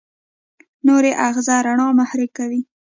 [0.85, 2.61] نوري آخذه رڼا محرک کوي.